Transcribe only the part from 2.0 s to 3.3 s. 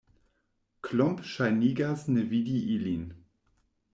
ne vidi ilin.